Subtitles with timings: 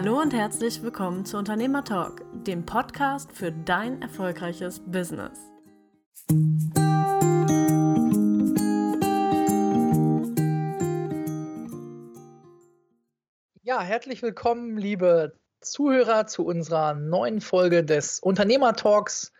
[0.00, 5.40] Hallo und herzlich willkommen zu Unternehmer Talk, dem Podcast für dein erfolgreiches Business.
[13.64, 19.32] Ja, herzlich willkommen, liebe Zuhörer, zu unserer neuen Folge des Unternehmer Talks.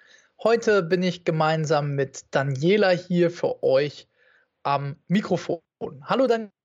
[0.43, 4.09] Heute bin ich gemeinsam mit Daniela hier für euch
[4.65, 5.61] am Mikrofon.
[6.03, 6.58] Hallo Daniela.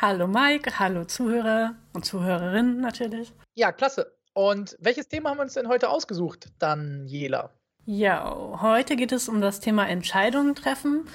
[0.00, 3.32] Hallo Mike, hallo Zuhörer und Zuhörerinnen natürlich.
[3.54, 4.14] Ja, klasse.
[4.32, 7.50] Und welches Thema haben wir uns denn heute ausgesucht, Daniela?
[7.84, 11.08] Ja, heute geht es um das Thema Entscheidungen treffen.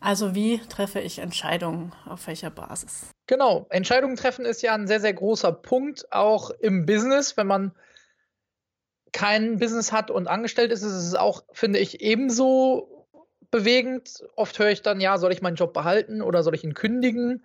[0.00, 3.10] Also wie treffe ich Entscheidungen, auf welcher Basis?
[3.26, 7.36] Genau, Entscheidungen treffen ist ja ein sehr, sehr großer Punkt, auch im Business.
[7.36, 7.72] Wenn man
[9.12, 13.06] kein Business hat und angestellt ist, ist es auch, finde ich, ebenso
[13.50, 14.22] bewegend.
[14.36, 17.44] Oft höre ich dann, ja, soll ich meinen Job behalten oder soll ich ihn kündigen?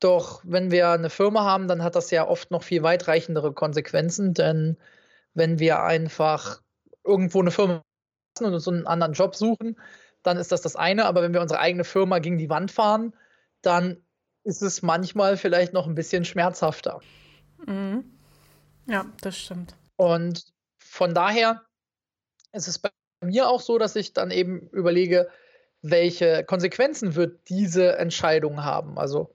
[0.00, 4.34] Doch wenn wir eine Firma haben, dann hat das ja oft noch viel weitreichendere Konsequenzen,
[4.34, 4.78] denn
[5.34, 6.62] wenn wir einfach
[7.04, 7.82] irgendwo eine Firma
[8.40, 9.78] und uns einen anderen Job suchen,
[10.22, 11.04] dann ist das das eine.
[11.04, 13.14] Aber wenn wir unsere eigene Firma gegen die Wand fahren,
[13.62, 14.02] dann
[14.44, 17.00] ist es manchmal vielleicht noch ein bisschen schmerzhafter.
[17.66, 18.18] Mhm.
[18.86, 19.76] Ja, das stimmt.
[19.96, 21.62] Und von daher
[22.52, 22.90] ist es bei
[23.22, 25.28] mir auch so, dass ich dann eben überlege,
[25.82, 28.98] welche Konsequenzen wird diese Entscheidung haben.
[28.98, 29.34] Also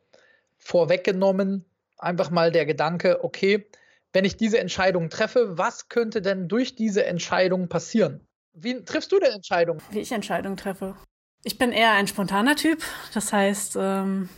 [0.66, 1.64] vorweggenommen
[1.98, 3.68] einfach mal der Gedanke, okay,
[4.14, 8.26] wenn ich diese Entscheidung treffe, was könnte denn durch diese Entscheidung passieren?
[8.54, 9.82] Wie triffst du denn Entscheidungen?
[9.92, 10.96] Wie ich Entscheidungen treffe.
[11.44, 12.82] Ich bin eher ein spontaner Typ.
[13.14, 14.30] Das heißt, ähm,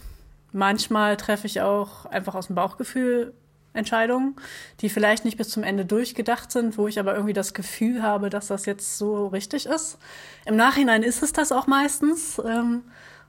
[0.52, 3.34] manchmal treffe ich auch einfach aus dem Bauchgefühl
[3.74, 4.36] Entscheidungen,
[4.82, 8.32] die vielleicht nicht bis zum Ende durchgedacht sind, wo ich aber irgendwie das Gefühl habe,
[8.32, 10.00] dass das jetzt so richtig ist.
[10.46, 12.42] Im Nachhinein ist es das auch meistens.
[12.44, 12.84] Ähm,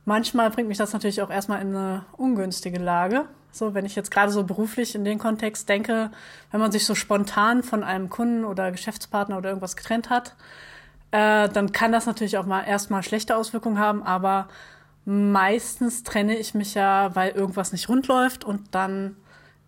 [0.04, 3.27] Manchmal bringt mich das natürlich auch erstmal in eine ungünstige Lage.
[3.50, 6.10] So, wenn ich jetzt gerade so beruflich in den Kontext denke,
[6.50, 10.34] wenn man sich so spontan von einem Kunden oder Geschäftspartner oder irgendwas getrennt hat,
[11.10, 14.48] äh, dann kann das natürlich auch mal erstmal schlechte Auswirkungen haben, aber
[15.04, 19.16] meistens trenne ich mich ja, weil irgendwas nicht rund läuft und dann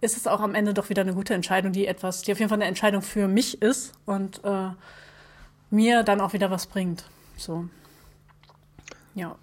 [0.03, 2.49] ist es auch am Ende doch wieder eine gute Entscheidung, die etwas, die auf jeden
[2.49, 4.71] Fall eine Entscheidung für mich ist und äh,
[5.71, 7.05] mir dann auch wieder was bringt.
[7.37, 7.69] So.
[9.15, 9.37] Ja.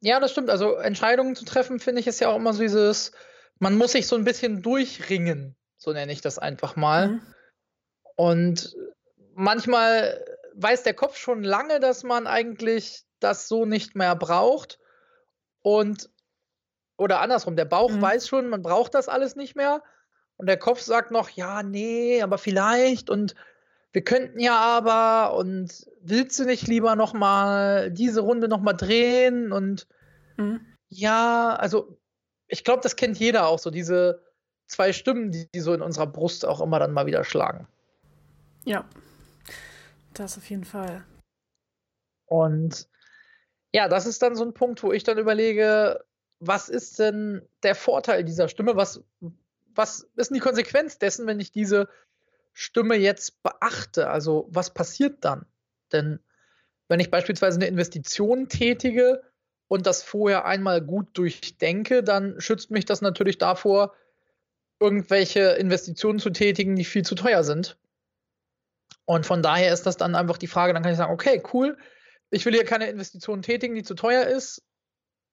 [0.00, 0.50] Ja, das stimmt.
[0.50, 3.12] Also Entscheidungen zu treffen, finde ich, ist ja auch immer so dieses,
[3.58, 7.08] man muss sich so ein bisschen durchringen, so nenne ich das einfach mal.
[7.08, 7.34] Mhm.
[8.16, 8.76] Und
[9.34, 14.78] manchmal weiß der Kopf schon lange, dass man eigentlich das so nicht mehr braucht.
[15.60, 16.10] Und
[16.96, 18.02] oder andersrum, der Bauch mhm.
[18.02, 19.82] weiß schon, man braucht das alles nicht mehr.
[20.36, 23.34] Und der Kopf sagt noch, ja, nee, aber vielleicht und
[23.92, 28.74] wir könnten ja aber und willst du nicht lieber noch mal diese Runde noch mal
[28.74, 29.86] drehen und
[30.36, 30.60] mhm.
[30.88, 31.98] ja, also
[32.46, 34.22] ich glaube, das kennt jeder auch so diese
[34.66, 37.66] zwei Stimmen, die, die so in unserer Brust auch immer dann mal wieder schlagen.
[38.64, 38.84] Ja,
[40.14, 41.04] das auf jeden Fall.
[42.26, 42.88] Und
[43.72, 46.04] ja, das ist dann so ein Punkt, wo ich dann überlege,
[46.40, 48.76] was ist denn der Vorteil dieser Stimme?
[48.76, 49.02] Was,
[49.74, 51.88] was ist denn die Konsequenz dessen, wenn ich diese
[52.60, 54.10] Stimme jetzt beachte?
[54.10, 55.46] Also was passiert dann?
[55.92, 56.18] Denn
[56.88, 59.22] wenn ich beispielsweise eine Investition tätige
[59.68, 63.94] und das vorher einmal gut durchdenke, dann schützt mich das natürlich davor,
[64.80, 67.78] irgendwelche Investitionen zu tätigen, die viel zu teuer sind.
[69.04, 71.78] Und von daher ist das dann einfach die Frage, dann kann ich sagen, okay, cool,
[72.30, 74.64] ich will hier keine Investition tätigen, die zu teuer ist.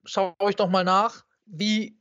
[0.03, 1.97] Schaue ich doch mal nach, wie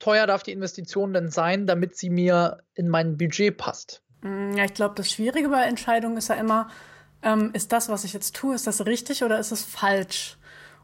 [0.00, 4.02] teuer darf die Investition denn sein, damit sie mir in mein Budget passt.
[4.22, 6.68] Mm, ja, ich glaube, das Schwierige bei Entscheidungen ist ja immer,
[7.22, 10.36] ähm, ist das, was ich jetzt tue, ist das richtig oder ist es falsch?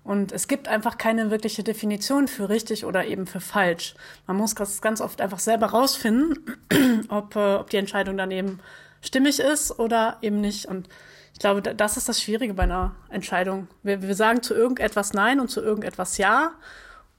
[0.05, 3.97] Und es gibt einfach keine wirkliche Definition für richtig oder eben für falsch.
[4.29, 6.57] Man muss das ganz oft einfach selber rausfinden,
[7.09, 8.61] ob, äh, ob die Entscheidung dann eben
[9.01, 10.67] stimmig ist oder eben nicht.
[10.67, 10.89] Und
[11.33, 13.67] ich glaube, das ist das Schwierige bei einer Entscheidung.
[13.83, 16.53] Wir, wir sagen zu irgendetwas Nein und zu irgendetwas Ja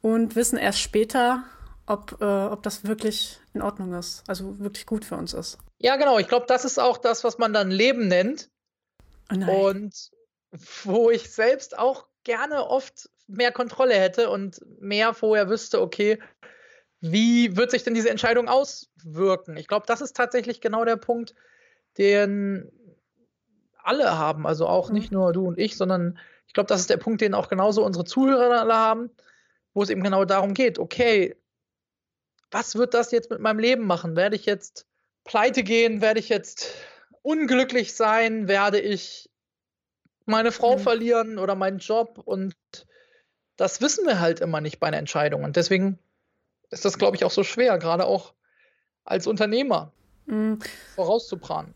[0.01, 1.43] und wissen erst später,
[1.87, 5.57] ob, äh, ob das wirklich in Ordnung ist, also wirklich gut für uns ist.
[5.79, 6.17] Ja, genau.
[6.19, 8.49] Ich glaube, das ist auch das, was man dann Leben nennt.
[9.31, 10.11] Oh und
[10.83, 16.19] wo ich selbst auch gerne oft mehr Kontrolle hätte und mehr vorher wüsste, okay,
[17.01, 19.57] wie wird sich denn diese Entscheidung auswirken?
[19.57, 21.35] Ich glaube, das ist tatsächlich genau der Punkt,
[21.97, 22.71] den
[23.83, 24.47] alle haben.
[24.47, 24.95] Also auch mhm.
[24.95, 26.17] nicht nur du und ich, sondern
[26.47, 29.09] ich glaube, das ist der Punkt, den auch genauso unsere Zuhörer alle haben,
[29.73, 31.35] wo es eben genau darum geht, okay,
[32.51, 34.15] was wird das jetzt mit meinem Leben machen?
[34.15, 34.85] Werde ich jetzt
[35.23, 36.01] pleite gehen?
[36.01, 36.73] Werde ich jetzt
[37.21, 38.47] unglücklich sein?
[38.47, 39.29] Werde ich
[40.25, 40.81] meine Frau mhm.
[40.81, 42.21] verlieren oder meinen Job?
[42.23, 42.55] Und
[43.57, 45.43] das wissen wir halt immer nicht bei einer Entscheidung.
[45.43, 45.99] Und deswegen
[46.69, 48.33] ist das, glaube ich, auch so schwer, gerade auch
[49.03, 49.91] als Unternehmer.
[50.27, 50.59] mhm.
[50.95, 51.73] vorauszuplanen.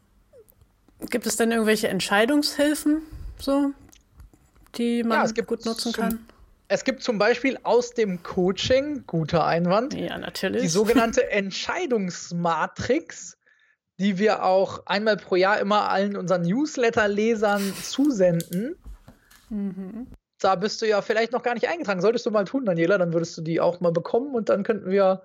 [1.09, 3.01] Gibt es denn irgendwelche Entscheidungshilfen,
[3.39, 3.71] so,
[4.75, 6.27] die man ja, gut nutzen kann?
[6.71, 10.61] Es gibt zum Beispiel aus dem Coaching, guter Einwand, ja, natürlich.
[10.61, 13.37] die sogenannte Entscheidungsmatrix,
[13.99, 18.77] die wir auch einmal pro Jahr immer allen unseren Newsletter-Lesern zusenden.
[19.49, 20.07] Mhm.
[20.39, 21.99] Da bist du ja vielleicht noch gar nicht eingetragen.
[21.99, 24.89] Solltest du mal tun, Daniela, dann würdest du die auch mal bekommen und dann könnten
[24.89, 25.23] wir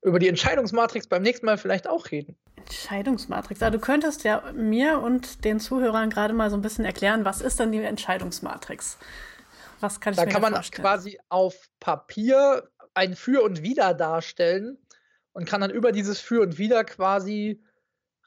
[0.00, 2.36] über die Entscheidungsmatrix beim nächsten Mal vielleicht auch reden.
[2.54, 3.60] Entscheidungsmatrix.
[3.64, 7.40] Also du könntest ja mir und den Zuhörern gerade mal so ein bisschen erklären, was
[7.40, 8.96] ist denn die Entscheidungsmatrix?
[9.80, 10.82] Was kann ich da mir kann man vorstellen?
[10.82, 14.78] quasi auf Papier ein Für und Wider darstellen
[15.32, 17.62] und kann dann über dieses Für und Wider quasi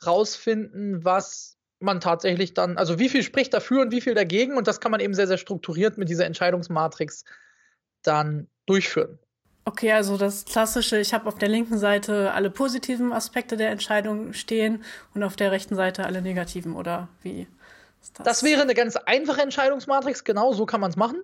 [0.05, 4.67] rausfinden, was man tatsächlich dann, also wie viel spricht dafür und wie viel dagegen und
[4.67, 7.25] das kann man eben sehr, sehr strukturiert mit dieser Entscheidungsmatrix
[8.03, 9.19] dann durchführen.
[9.65, 14.33] Okay, also das klassische, ich habe auf der linken Seite alle positiven Aspekte der Entscheidung
[14.33, 14.83] stehen
[15.13, 17.47] und auf der rechten Seite alle negativen, oder wie?
[18.13, 18.25] Das?
[18.25, 18.43] das?
[18.43, 21.23] wäre eine ganz einfache Entscheidungsmatrix, genau so kann man es machen.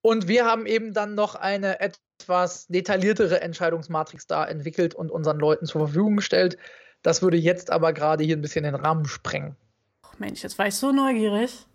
[0.00, 5.66] Und wir haben eben dann noch eine etwas detailliertere Entscheidungsmatrix da entwickelt und unseren Leuten
[5.66, 6.58] zur Verfügung gestellt.
[7.02, 9.56] Das würde jetzt aber gerade hier ein bisschen den Rahmen sprengen.
[10.02, 11.66] Ach Mensch, jetzt war ich so neugierig.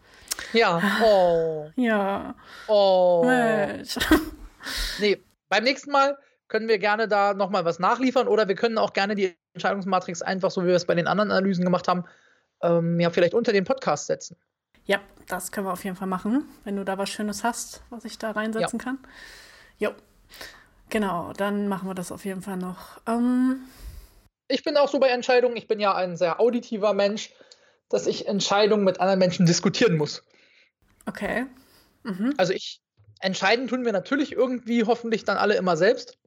[0.53, 0.81] Ja.
[1.03, 1.69] Oh.
[1.75, 2.35] Ja.
[2.67, 3.23] Oh.
[3.25, 3.97] Mensch.
[4.99, 6.17] Nee, beim nächsten Mal
[6.49, 10.51] können wir gerne da nochmal was nachliefern oder wir können auch gerne die Entscheidungsmatrix einfach,
[10.51, 12.03] so wie wir es bei den anderen Analysen gemacht haben,
[12.61, 14.37] ähm, ja, vielleicht unter den Podcast setzen.
[14.85, 18.05] Ja, das können wir auf jeden Fall machen, wenn du da was Schönes hast, was
[18.05, 18.83] ich da reinsetzen ja.
[18.83, 18.99] kann.
[19.77, 19.91] Jo.
[20.89, 23.01] Genau, dann machen wir das auf jeden Fall noch.
[23.05, 23.61] Ähm
[24.47, 27.33] ich bin auch so bei Entscheidungen, ich bin ja ein sehr auditiver Mensch,
[27.89, 30.23] dass ich Entscheidungen mit anderen Menschen diskutieren muss.
[31.05, 31.45] Okay.
[32.03, 32.33] Mhm.
[32.37, 32.81] Also ich
[33.19, 36.17] entscheiden tun wir natürlich irgendwie hoffentlich dann alle immer selbst.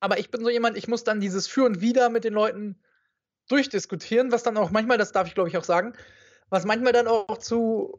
[0.00, 2.78] Aber ich bin so jemand, ich muss dann dieses Für und Wider mit den Leuten
[3.48, 5.94] durchdiskutieren, was dann auch manchmal, das darf ich glaube ich auch sagen,
[6.50, 7.98] was manchmal dann auch zu,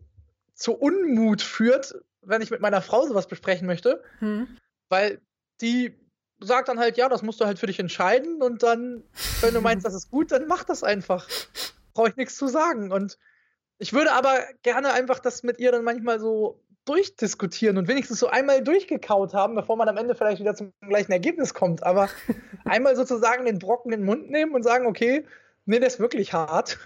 [0.54, 4.04] zu Unmut führt, wenn ich mit meiner Frau sowas besprechen möchte.
[4.20, 4.48] Hm.
[4.90, 5.22] Weil
[5.62, 5.96] die
[6.40, 9.04] sagt dann halt, ja, das musst du halt für dich entscheiden und dann,
[9.42, 11.28] wenn du meinst, das ist gut, dann mach das einfach.
[11.94, 12.92] Brauche ich nichts zu sagen.
[12.92, 13.18] Und
[13.78, 18.28] ich würde aber gerne einfach das mit ihr dann manchmal so durchdiskutieren und wenigstens so
[18.28, 21.84] einmal durchgekaut haben, bevor man am Ende vielleicht wieder zum gleichen Ergebnis kommt.
[21.84, 22.10] Aber
[22.66, 25.26] einmal sozusagen den Brocken in den Mund nehmen und sagen, okay,
[25.66, 26.78] nee, der ist wirklich hart.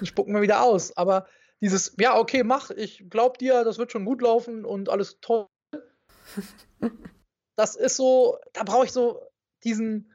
[0.00, 0.96] Ich spucken wir wieder aus.
[0.96, 1.26] Aber
[1.60, 5.46] dieses, ja, okay, mach, ich glaub dir, das wird schon gut laufen und alles toll.
[7.58, 9.18] Das ist so, da brauche ich so
[9.64, 10.12] diesen,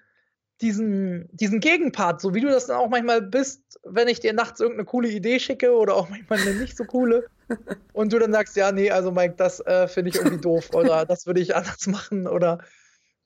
[0.61, 4.59] diesen, diesen Gegenpart, so wie du das dann auch manchmal bist, wenn ich dir nachts
[4.59, 7.27] irgendeine coole Idee schicke oder auch manchmal eine nicht so coole
[7.93, 11.05] und du dann sagst, ja, nee, also Mike, das äh, finde ich irgendwie doof oder
[11.07, 12.59] das würde ich anders machen oder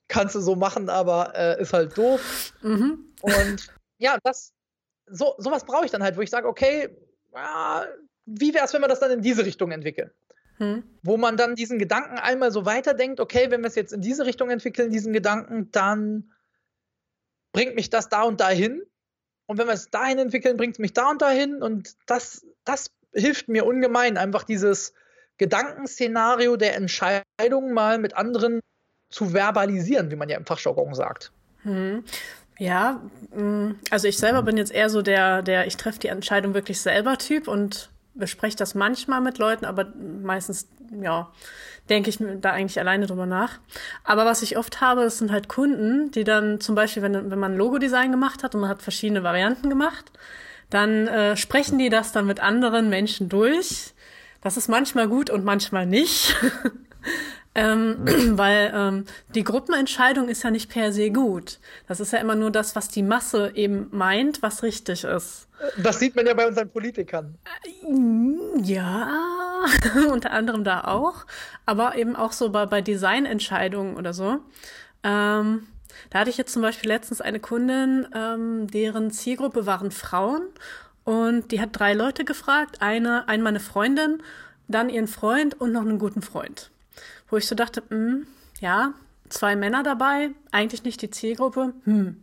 [0.08, 2.52] kannst du so machen, aber äh, ist halt doof.
[2.62, 3.12] Mhm.
[3.22, 3.68] Und
[3.98, 4.52] ja, das,
[5.06, 6.88] so, sowas brauche ich dann halt, wo ich sage, okay,
[7.32, 7.86] äh,
[8.24, 10.10] wie wäre es, wenn wir das dann in diese Richtung entwickeln?
[10.58, 10.84] Hm.
[11.02, 14.24] Wo man dann diesen Gedanken einmal so weiterdenkt, okay, wenn wir es jetzt in diese
[14.24, 16.32] Richtung entwickeln, diesen Gedanken, dann
[17.56, 18.82] bringt mich das da und dahin.
[19.46, 21.62] Und wenn wir es dahin entwickeln, bringt es mich da und dahin.
[21.62, 24.92] Und das, das hilft mir ungemein, einfach dieses
[25.38, 28.60] Gedankenszenario der Entscheidung mal mit anderen
[29.10, 31.32] zu verbalisieren, wie man ja im Fachjargon sagt.
[31.62, 32.04] Hm.
[32.58, 33.00] Ja,
[33.34, 36.82] mm, also ich selber bin jetzt eher so der, der ich treffe die Entscheidung wirklich
[36.82, 40.68] selber Typ und bespreche das manchmal mit Leuten, aber meistens,
[41.00, 41.30] ja,
[41.88, 43.58] denke ich da eigentlich alleine drüber nach.
[44.04, 47.38] Aber was ich oft habe, das sind halt Kunden, die dann zum Beispiel, wenn, wenn
[47.38, 50.10] man Logodesign gemacht hat und man hat verschiedene Varianten gemacht,
[50.70, 53.94] dann äh, sprechen die das dann mit anderen Menschen durch.
[54.40, 56.36] Das ist manchmal gut und manchmal nicht.
[57.56, 57.96] Ähm,
[58.36, 61.58] weil ähm, die Gruppenentscheidung ist ja nicht per se gut.
[61.88, 65.48] Das ist ja immer nur das, was die Masse eben meint, was richtig ist.
[65.78, 67.38] Das sieht man ja bei unseren Politikern.
[67.44, 69.64] Äh, ja,
[70.12, 71.24] unter anderem da auch.
[71.64, 74.40] Aber eben auch so bei, bei Designentscheidungen oder so.
[75.02, 75.66] Ähm,
[76.10, 80.42] da hatte ich jetzt zum Beispiel letztens eine Kundin, ähm, deren Zielgruppe waren Frauen.
[81.04, 82.82] Und die hat drei Leute gefragt.
[82.82, 84.22] Eine, einmal eine Freundin,
[84.68, 86.70] dann ihren Freund und noch einen guten Freund
[87.28, 88.26] wo ich so dachte, mh, hm,
[88.60, 88.94] ja,
[89.28, 91.72] zwei Männer dabei, eigentlich nicht die Zielgruppe.
[91.84, 92.22] Hm.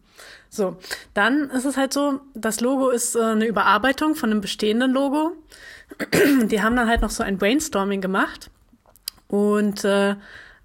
[0.49, 0.77] So,
[1.13, 5.35] dann ist es halt so, das Logo ist äh, eine Überarbeitung von einem bestehenden Logo.
[6.43, 8.49] Die haben dann halt noch so ein Brainstorming gemacht
[9.27, 10.15] und äh,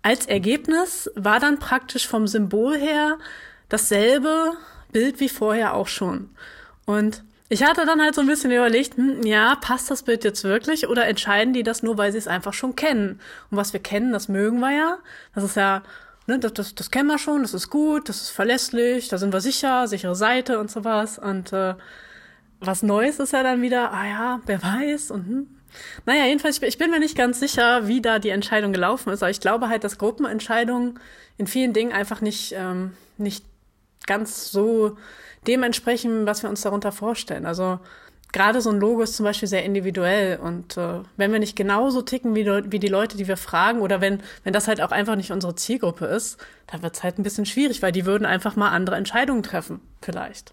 [0.02, 3.18] als Ergebnis war dann praktisch vom Symbol her
[3.68, 4.52] dasselbe
[4.92, 6.30] Bild wie vorher auch schon.
[6.86, 10.44] Und ich hatte dann halt so ein bisschen überlegt, hm, ja, passt das Bild jetzt
[10.44, 13.20] wirklich oder entscheiden die das nur, weil sie es einfach schon kennen?
[13.50, 14.98] Und was wir kennen, das mögen wir ja.
[15.34, 15.82] Das ist ja
[16.28, 19.32] ne, das, das, das kennen wir schon, das ist gut, das ist verlässlich, da sind
[19.32, 21.18] wir sicher, sichere Seite und sowas.
[21.18, 21.74] Und äh,
[22.60, 25.46] was Neues ist ja dann wieder, ah ja, wer weiß und hm.
[26.06, 29.30] Naja, jedenfalls, ich bin mir nicht ganz sicher, wie da die Entscheidung gelaufen ist, aber
[29.30, 30.98] ich glaube halt, dass Gruppenentscheidungen
[31.36, 33.44] in vielen Dingen einfach nicht, ähm, nicht
[34.06, 34.96] ganz so
[35.46, 37.46] dementsprechend, was wir uns darunter vorstellen.
[37.46, 37.80] Also
[38.32, 42.02] gerade so ein Logo ist zum Beispiel sehr individuell und äh, wenn wir nicht genauso
[42.02, 45.16] ticken wie, wie die Leute, die wir fragen oder wenn, wenn das halt auch einfach
[45.16, 48.56] nicht unsere Zielgruppe ist, dann wird es halt ein bisschen schwierig, weil die würden einfach
[48.56, 50.52] mal andere Entscheidungen treffen, vielleicht.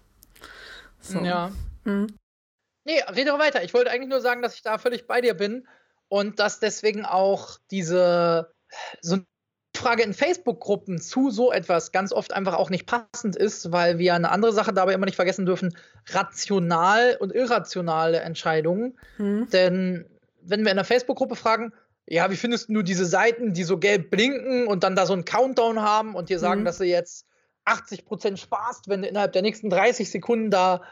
[1.00, 1.20] So.
[1.20, 1.50] Ja.
[1.84, 2.16] Mhm.
[2.84, 3.64] Nee, rede weiter.
[3.64, 5.66] Ich wollte eigentlich nur sagen, dass ich da völlig bei dir bin
[6.08, 8.54] und dass deswegen auch diese
[9.00, 9.18] so
[9.76, 14.14] Frage in Facebook-Gruppen zu so etwas ganz oft einfach auch nicht passend ist, weil wir
[14.14, 15.76] eine andere Sache dabei immer nicht vergessen dürfen:
[16.08, 18.98] rational und irrationale Entscheidungen.
[19.18, 19.48] Mhm.
[19.50, 20.06] Denn
[20.42, 21.72] wenn wir in einer Facebook-Gruppe fragen,
[22.06, 25.24] ja, wie findest du diese Seiten, die so gelb blinken und dann da so einen
[25.24, 26.64] Countdown haben und dir sagen, mhm.
[26.64, 27.26] dass du jetzt
[27.66, 30.82] 80% sparst, wenn du innerhalb der nächsten 30 Sekunden da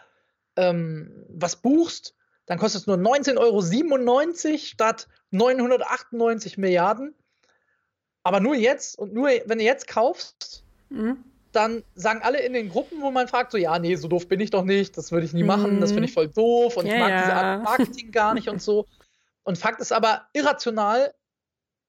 [0.57, 2.15] ähm, was buchst,
[2.47, 7.15] dann kostet es nur 19,97 Euro statt 998 Milliarden.
[8.25, 11.19] Aber nur jetzt und nur wenn du jetzt kaufst, mhm.
[11.53, 14.41] dann sagen alle in den Gruppen, wo man fragt, so, ja, nee, so doof bin
[14.41, 15.49] ich doch nicht, das würde ich nie mhm.
[15.49, 17.21] machen, das finde ich voll doof und ja, ich mag ja.
[17.21, 18.87] diese Art Marketing gar nicht und so.
[19.45, 21.15] Und Fakt ist aber, irrational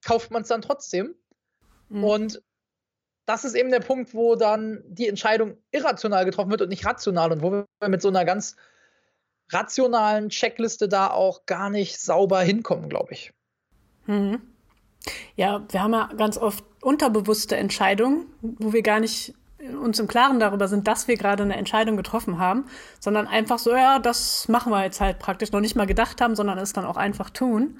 [0.04, 1.15] kauft man es dann trotzdem.
[1.89, 2.04] Mhm.
[2.04, 2.42] Und
[3.25, 7.32] das ist eben der Punkt, wo dann die Entscheidung irrational getroffen wird und nicht rational
[7.32, 8.56] und wo wir mit so einer ganz
[9.51, 13.34] rationalen Checkliste da auch gar nicht sauber hinkommen, glaube ich.
[14.06, 14.42] Mhm.
[15.36, 19.34] Ja, wir haben ja ganz oft unterbewusste Entscheidungen, wo wir gar nicht
[19.82, 22.66] uns im Klaren darüber sind, dass wir gerade eine Entscheidung getroffen haben,
[23.00, 26.36] sondern einfach so, ja, das machen wir jetzt halt praktisch noch nicht mal gedacht haben,
[26.36, 27.80] sondern es dann auch einfach tun.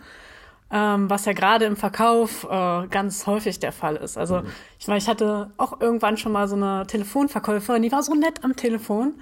[0.72, 4.18] Ähm, was ja gerade im Verkauf äh, ganz häufig der Fall ist.
[4.18, 4.48] Also mhm.
[4.80, 8.44] ich meine, ich hatte auch irgendwann schon mal so eine Telefonverkäuferin, die war so nett
[8.44, 9.14] am Telefon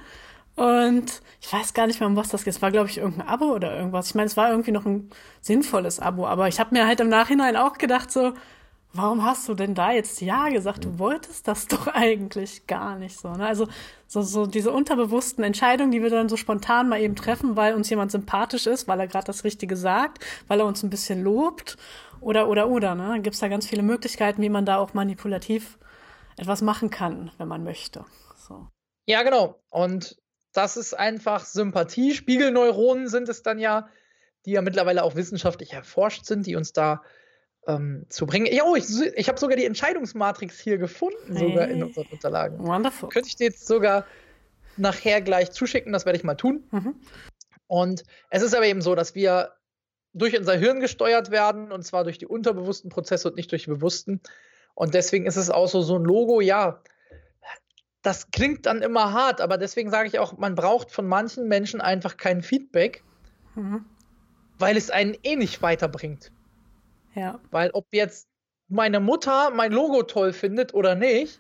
[0.56, 2.54] und ich weiß gar nicht mehr, um was das geht.
[2.54, 4.08] Es war, glaube ich, irgendein Abo oder irgendwas.
[4.08, 5.10] Ich meine, es war irgendwie noch ein
[5.42, 8.34] sinnvolles Abo, aber ich habe mir halt im Nachhinein auch gedacht, so,
[8.94, 10.86] warum hast du denn da jetzt Ja gesagt?
[10.86, 13.34] Du wolltest das doch eigentlich gar nicht so.
[13.34, 13.46] Ne?
[13.46, 13.68] Also
[14.08, 17.90] so, so diese unterbewussten Entscheidungen, die wir dann so spontan mal eben treffen, weil uns
[17.90, 21.78] jemand sympathisch ist, weil er gerade das Richtige sagt, weil er uns ein bisschen lobt
[22.22, 22.94] oder, oder, oder.
[22.94, 23.08] Ne?
[23.08, 25.80] Dann gibt es da ganz viele Möglichkeiten, wie man da auch manipulativ
[26.38, 28.06] etwas machen kann, wenn man möchte.
[28.38, 28.68] So.
[29.08, 29.60] Ja, genau.
[29.70, 30.18] Und
[30.54, 32.14] das ist einfach Sympathie.
[32.14, 33.88] Spiegelneuronen sind es dann ja,
[34.46, 37.02] die ja mittlerweile auch wissenschaftlich erforscht sind, die uns da
[37.68, 38.46] ähm, zu bringen.
[38.46, 41.50] Ja, oh, ich, ich habe sogar die Entscheidungsmatrix hier gefunden, hey.
[41.50, 42.60] sogar in unseren Unterlagen.
[42.60, 43.10] Wonderful.
[43.10, 44.06] Könnte ich dir jetzt sogar
[44.78, 46.64] nachher gleich zuschicken, das werde ich mal tun.
[46.72, 46.96] Mhm.
[47.68, 49.54] Und es ist aber eben so, dass wir
[50.14, 53.72] durch unser Hirn gesteuert werden und zwar durch die unterbewussten Prozesse und nicht durch die
[53.72, 54.22] bewussten.
[54.76, 56.82] Und deswegen ist es auch so, so ein Logo, ja,
[58.04, 61.82] das klingt dann immer hart, aber deswegen sage ich auch, man braucht von manchen Menschen
[61.82, 63.04] einfach kein Feedback,
[63.56, 63.86] mhm.
[64.60, 66.32] weil es einen eh nicht weiterbringt.
[67.16, 67.40] Ja.
[67.50, 68.28] Weil ob jetzt
[68.68, 71.40] meine Mutter mein Logo toll findet oder nicht,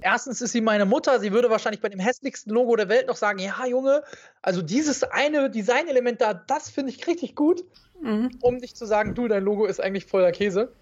[0.00, 3.16] erstens ist sie meine Mutter, sie würde wahrscheinlich bei dem hässlichsten Logo der Welt noch
[3.16, 4.02] sagen, ja Junge,
[4.42, 7.64] also dieses eine Designelement da, das finde ich richtig gut,
[8.00, 8.30] mhm.
[8.40, 10.72] um nicht zu sagen, du, dein Logo ist eigentlich voller Käse.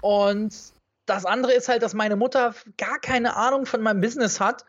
[0.00, 0.72] Und
[1.14, 4.64] das andere ist halt, dass meine Mutter gar keine Ahnung von meinem Business hat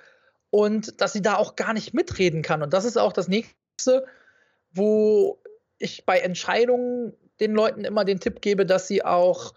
[0.49, 2.61] und dass sie da auch gar nicht mitreden kann.
[2.61, 4.05] Und das ist auch das nächste,
[4.71, 5.41] wo
[5.77, 9.53] ich bei Entscheidungen den Leuten immer den Tipp gebe, dass sie auch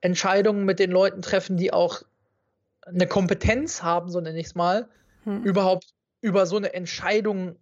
[0.00, 2.02] Entscheidungen mit den Leuten treffen, die auch
[2.82, 4.88] eine Kompetenz haben, so nenne ich es mal,
[5.24, 5.42] hm.
[5.42, 7.56] überhaupt über so eine Entscheidung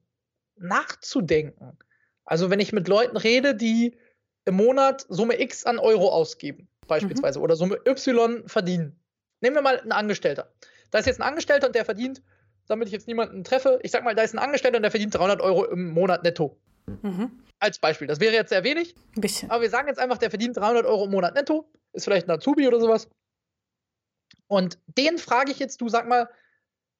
[0.57, 1.79] nachzudenken.
[2.25, 3.97] Also wenn ich mit Leuten rede, die
[4.45, 7.45] im Monat Summe X an Euro ausgeben, beispielsweise, mhm.
[7.45, 9.01] oder Summe Y verdienen.
[9.41, 10.53] Nehmen wir mal einen Angestellter.
[10.91, 12.23] Da ist jetzt ein Angestellter und der verdient,
[12.69, 15.15] damit ich jetzt niemanden treffe, ich sag mal, da ist ein Angestellter und der verdient
[15.15, 16.59] 300 Euro im Monat netto.
[16.87, 17.43] Mhm.
[17.59, 18.07] Als Beispiel.
[18.07, 18.95] Das wäre jetzt sehr wenig.
[19.17, 19.51] Ein bisschen.
[19.51, 22.33] Aber wir sagen jetzt einfach, der verdient 300 Euro im Monat netto, ist vielleicht ein
[22.33, 23.09] Azubi oder sowas.
[24.49, 26.29] Und den frage ich jetzt, du sag mal,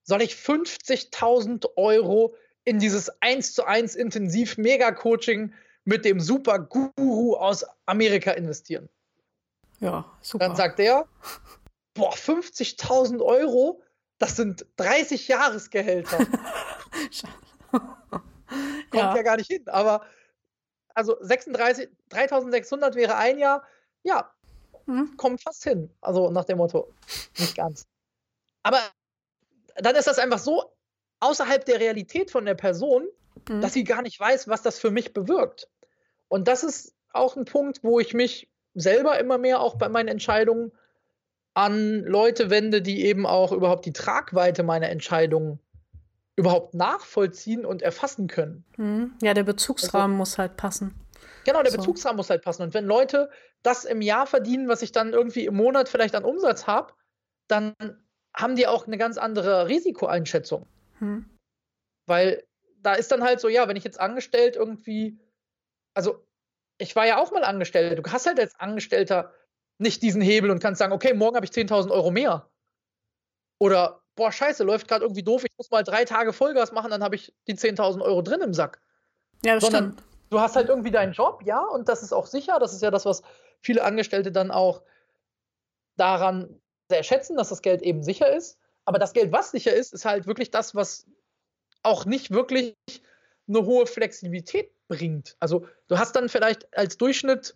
[0.05, 2.35] soll ich 50.000 Euro
[2.65, 5.53] in dieses 1 zu 1 intensiv Mega-Coaching
[5.85, 8.89] mit dem super Guru aus Amerika investieren?
[9.83, 10.47] Ja, super.
[10.47, 11.09] Dann sagt er,
[11.95, 13.83] boah, 50.000 Euro,
[14.19, 16.19] das sind 30 Jahresgehälter.
[17.71, 19.17] Kommt ja.
[19.17, 20.07] ja gar nicht hin, aber
[20.95, 23.67] also 36, 3600 wäre ein Jahr,
[24.05, 24.31] ja,
[24.87, 25.17] mhm.
[25.17, 25.91] kommt fast hin.
[26.01, 26.93] Also nach dem Motto,
[27.39, 27.87] nicht ganz.
[28.63, 28.79] Aber
[29.77, 30.77] dann ist das einfach so
[31.21, 33.09] außerhalb der Realität von der Person,
[33.49, 33.63] mhm.
[33.63, 35.69] dass sie gar nicht weiß, was das für mich bewirkt.
[36.29, 40.09] Und das ist auch ein Punkt, wo ich mich selber immer mehr auch bei meinen
[40.09, 40.73] Entscheidungen
[41.55, 45.59] an Leute wende, die eben auch überhaupt die Tragweite meiner Entscheidungen
[46.37, 48.65] überhaupt nachvollziehen und erfassen können.
[48.79, 49.13] Mhm.
[49.23, 50.95] Ja, der Bezugsrahmen also, muss halt passen.
[51.45, 51.79] Genau, der so.
[51.79, 52.63] Bezugsrahmen muss halt passen.
[52.63, 53.31] Und wenn Leute
[53.63, 56.95] das im Jahr verdienen, was ich dann irgendwie im Monat vielleicht an Umsatz habe,
[57.49, 57.75] dann
[58.35, 60.67] haben die auch eine ganz andere Risikoeinschätzung.
[60.99, 61.29] Hm.
[62.07, 62.43] Weil
[62.81, 65.19] da ist dann halt so, ja, wenn ich jetzt angestellt irgendwie,
[65.95, 66.25] also
[66.83, 69.33] ich war ja auch mal angestellt, du hast halt als Angestellter
[69.79, 72.49] nicht diesen Hebel und kannst sagen, okay, morgen habe ich 10.000 Euro mehr.
[73.59, 77.05] Oder, boah, scheiße, läuft gerade irgendwie doof, ich muss mal drei Tage Vollgas machen, dann
[77.05, 78.81] habe ich die 10.000 Euro drin im Sack.
[79.45, 80.09] Ja, das Sondern stimmt.
[80.31, 82.59] Du hast halt irgendwie deinen Job, ja, und das ist auch sicher.
[82.59, 83.23] Das ist ja das, was
[83.61, 84.83] viele Angestellte dann auch
[85.97, 86.59] daran
[86.89, 88.59] sehr schätzen, dass das Geld eben sicher ist.
[88.87, 91.07] Aber das Geld, was sicher ist, ist halt wirklich das, was
[91.83, 92.75] auch nicht wirklich
[93.47, 95.37] eine hohe Flexibilität bringt.
[95.41, 97.55] Also du hast dann vielleicht als Durchschnitt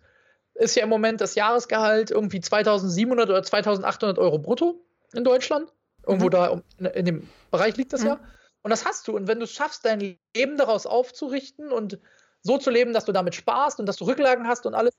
[0.55, 5.71] ist ja im Moment das Jahresgehalt irgendwie 2700 oder 2800 Euro brutto in Deutschland.
[6.05, 6.31] Irgendwo mhm.
[6.31, 6.61] da
[6.93, 8.07] in, dem Bereich liegt das mhm.
[8.07, 8.19] ja.
[8.63, 9.15] Und das hast du.
[9.15, 9.99] Und wenn du es schaffst, dein
[10.35, 11.99] Leben daraus aufzurichten und
[12.41, 14.93] so zu leben, dass du damit sparst und dass du Rücklagen hast und alles,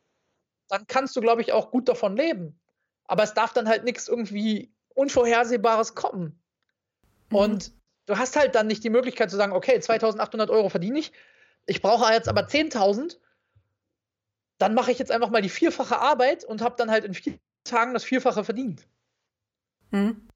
[0.68, 2.60] dann kannst du, glaube ich, auch gut davon leben.
[3.04, 6.40] Aber es darf dann halt nichts irgendwie Unvorhersehbares kommen.
[7.30, 7.36] Mhm.
[7.36, 7.72] Und
[8.06, 11.12] du hast halt dann nicht die Möglichkeit zu sagen, okay, 2800 Euro verdiene ich,
[11.68, 13.18] ich brauche jetzt aber 10.000,
[14.58, 17.38] dann mache ich jetzt einfach mal die vierfache Arbeit und habe dann halt in vier
[17.64, 18.88] Tagen das Vierfache verdient.
[19.90, 20.28] Mhm.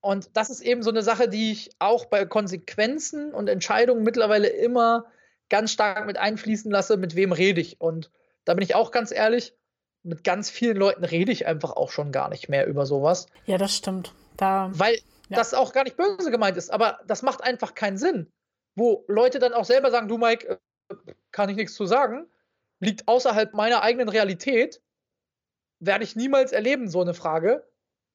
[0.00, 4.48] Und das ist eben so eine Sache, die ich auch bei Konsequenzen und Entscheidungen mittlerweile
[4.48, 5.06] immer
[5.48, 7.80] ganz stark mit einfließen lasse, mit wem rede ich.
[7.80, 8.10] Und
[8.44, 9.56] da bin ich auch ganz ehrlich,
[10.02, 13.26] mit ganz vielen Leuten rede ich einfach auch schon gar nicht mehr über sowas.
[13.46, 14.12] Ja, das stimmt.
[14.36, 14.96] Da, Weil
[15.30, 15.38] ja.
[15.38, 18.30] das auch gar nicht böse gemeint ist, aber das macht einfach keinen Sinn.
[18.76, 20.60] Wo Leute dann auch selber sagen, du Mike,
[21.32, 22.26] kann ich nichts zu sagen,
[22.80, 24.80] liegt außerhalb meiner eigenen Realität,
[25.80, 27.66] werde ich niemals erleben, so eine Frage,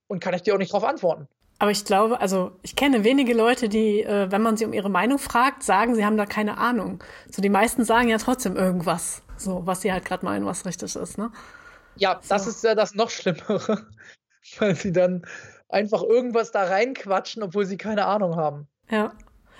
[0.07, 1.27] und kann ich dir auch nicht darauf antworten.
[1.59, 4.89] Aber ich glaube, also ich kenne wenige Leute, die, äh, wenn man sie um ihre
[4.89, 7.04] Meinung fragt, sagen, sie haben da keine Ahnung.
[7.30, 10.95] So die meisten sagen ja trotzdem irgendwas, so was sie halt gerade meinen, was richtig
[10.95, 11.32] ist, ne?
[11.97, 12.30] Ja, so.
[12.30, 13.86] das ist ja das noch Schlimmere,
[14.60, 15.25] weil sie dann
[15.67, 18.67] einfach irgendwas da reinquatschen, obwohl sie keine Ahnung haben.
[18.89, 19.12] Ja.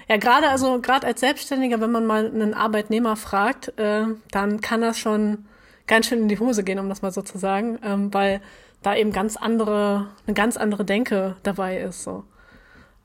[0.10, 4.82] Ja, gerade also gerade als Selbstständiger, wenn man mal einen Arbeitnehmer fragt, äh, dann kann
[4.82, 5.45] das schon
[5.86, 8.41] ganz schön in die Hose gehen, um das mal so zu sagen, ähm, weil
[8.82, 12.04] da eben ganz andere, eine ganz andere Denke dabei ist.
[12.04, 12.24] So.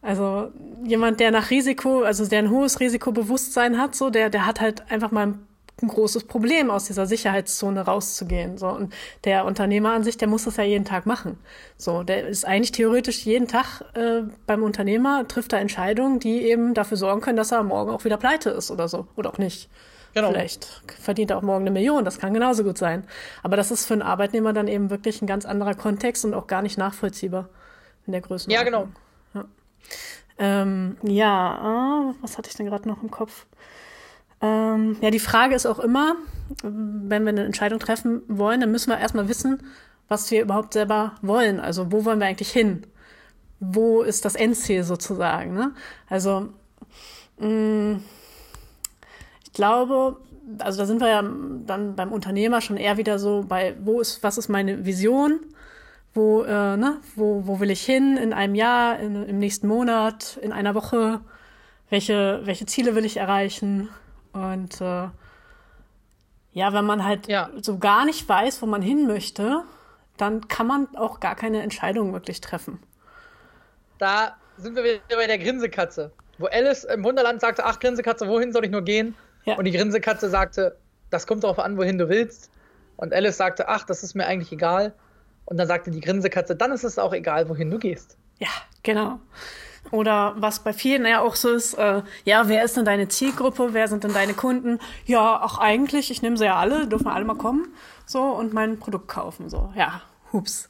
[0.01, 0.51] Also
[0.85, 4.91] jemand, der nach Risiko, also der ein hohes Risikobewusstsein hat, so, der, der hat halt
[4.91, 5.47] einfach mal ein,
[5.83, 8.59] ein großes Problem, aus dieser Sicherheitszone rauszugehen.
[8.59, 8.69] So.
[8.69, 11.39] Und der Unternehmer an sich, der muss das ja jeden Tag machen.
[11.77, 16.75] So, der ist eigentlich theoretisch jeden Tag äh, beim Unternehmer, trifft da Entscheidungen, die eben
[16.75, 19.07] dafür sorgen können, dass er morgen auch wieder pleite ist oder so.
[19.17, 19.69] Oder auch nicht.
[20.15, 20.31] Genau.
[20.31, 23.05] Vielleicht verdient er auch morgen eine Million, das kann genauso gut sein.
[23.43, 26.47] Aber das ist für einen Arbeitnehmer dann eben wirklich ein ganz anderer Kontext und auch
[26.47, 27.49] gar nicht nachvollziehbar
[28.07, 28.73] in der Größenordnung.
[28.73, 28.89] Ja, genau.
[29.35, 29.45] Ja,
[30.39, 33.47] ähm, ja äh, was hatte ich denn gerade noch im Kopf?
[34.45, 36.17] Ähm, ja, die Frage ist auch immer,
[36.63, 39.63] wenn wir eine Entscheidung treffen wollen, dann müssen wir erstmal wissen,
[40.09, 41.61] was wir überhaupt selber wollen.
[41.61, 42.87] Also wo wollen wir eigentlich hin?
[43.59, 45.55] Wo ist das Endziel sozusagen?
[45.55, 45.73] Ne?
[46.11, 46.51] Also
[47.39, 48.05] mh, mm,
[49.55, 50.19] glaube,
[50.59, 54.23] also da sind wir ja dann beim Unternehmer schon eher wieder so bei, wo ist,
[54.23, 55.41] was ist meine Vision?
[56.13, 60.39] Wo, äh, ne, wo, wo will ich hin in einem Jahr, in, im nächsten Monat,
[60.43, 61.21] in einer Woche?
[61.89, 63.89] Welche, welche Ziele will ich erreichen?
[64.35, 65.09] Und äh,
[66.53, 67.51] ja, wenn man halt ja.
[67.63, 69.63] so gar nicht weiß, wo man hin möchte,
[70.17, 72.79] dann kann man auch gar keine Entscheidung wirklich treffen.
[73.99, 76.13] Da sind wir wieder bei der Grinsekatze.
[76.39, 79.15] Wo Alice im Wunderland sagte, ach Grinsekatze, wohin soll ich nur gehen?
[79.45, 79.57] Ja.
[79.57, 80.77] Und die Grinsekatze sagte,
[81.11, 82.51] das kommt darauf an, wohin du willst.
[82.97, 84.95] Und Alice sagte, ach, das ist mir eigentlich egal.
[85.45, 88.17] Und dann sagte die Grinsekatze, dann ist es auch egal, wohin du gehst.
[88.39, 88.49] Ja,
[88.83, 89.21] genau.
[89.91, 93.69] Oder was bei vielen ja auch so ist, äh, ja, wer ist denn deine Zielgruppe,
[93.73, 94.79] wer sind denn deine Kunden?
[95.07, 97.69] Ja, ach eigentlich, ich nehme sie ja alle, dürfen alle mal kommen,
[98.07, 99.73] so und mein Produkt kaufen, so.
[99.77, 100.69] Ja, hups.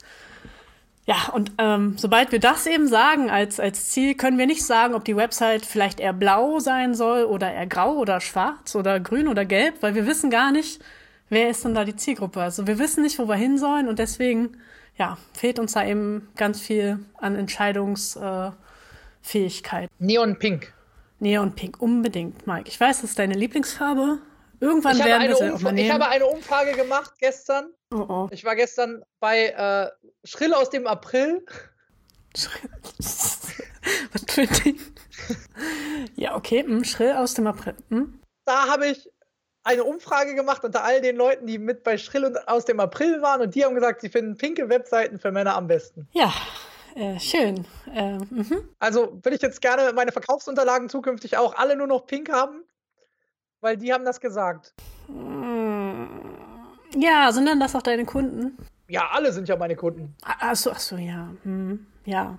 [1.06, 4.94] Ja, und ähm, sobald wir das eben sagen als, als Ziel, können wir nicht sagen,
[4.94, 9.28] ob die Website vielleicht eher blau sein soll oder eher grau oder schwarz oder grün
[9.28, 10.82] oder gelb, weil wir wissen gar nicht,
[11.28, 12.40] wer ist denn da die Zielgruppe.
[12.40, 14.56] Also wir wissen nicht, wo wir hin sollen und deswegen
[14.96, 18.52] ja, fehlt uns da eben ganz viel an Entscheidungsfähigkeit.
[18.52, 18.63] Äh,
[19.98, 20.72] Neon Pink.
[21.18, 22.68] Neon Pink, unbedingt, Mike.
[22.68, 24.18] Ich weiß, das ist deine Lieblingsfarbe.
[24.60, 25.78] Irgendwann ich werden wir sie nehmen.
[25.78, 27.70] Ich habe eine Umfrage gemacht gestern.
[27.92, 28.28] Oh oh.
[28.30, 29.90] Ich war gestern bei äh,
[30.26, 31.44] Schrill aus dem April.
[32.98, 34.80] Was für ein Ding?
[36.16, 37.74] ja, okay, hm, Schrill aus dem April.
[37.90, 38.20] Hm?
[38.44, 39.10] Da habe ich
[39.64, 43.22] eine Umfrage gemacht unter all den Leuten, die mit bei Schrill und aus dem April
[43.22, 46.06] waren und die haben gesagt, sie finden pinke Webseiten für Männer am besten.
[46.12, 46.32] Ja,
[46.94, 47.64] Äh, schön.
[47.92, 48.18] Äh.
[48.78, 52.62] Also will ich jetzt gerne meine Verkaufsunterlagen zukünftig auch alle nur noch pink haben,
[53.60, 54.72] weil die haben das gesagt.
[55.08, 56.04] Mm,
[56.96, 58.56] ja, sind denn das auch deine Kunden?
[58.88, 60.14] Ja, alle sind ja meine Kunden.
[60.22, 61.30] Achso, achso, ja.
[61.42, 62.38] Hm, ja.